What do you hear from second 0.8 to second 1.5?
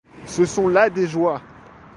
les joies.